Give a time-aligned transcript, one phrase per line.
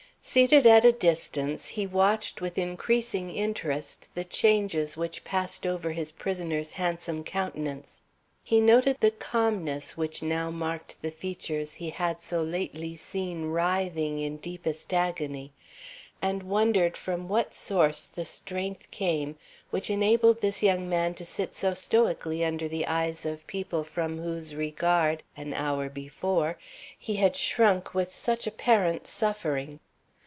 [0.23, 6.11] Seated at a distance, he watched with increasing interest the changes which passed over his
[6.11, 8.01] prisoner's handsome countenance.
[8.43, 14.19] He noted the calmness which now marked the features he had so lately seen writhing
[14.19, 15.53] in deepest agony,
[16.21, 19.35] and wondered from what source the strength came
[19.71, 24.19] which enabled this young man to sit so stoically under the eyes of people from
[24.19, 26.57] whose regard, an hour before,
[26.97, 29.79] he had shrunk with such apparent suffering.